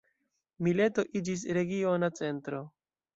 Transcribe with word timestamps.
Mileto 0.67 1.05
iĝis 1.19 1.43
regiona 1.57 2.09
centro. 2.21 2.63